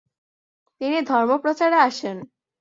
তিনি 0.81 0.97
ধর্মপ্রচারে 1.01 1.77
আসেন। 1.79 2.17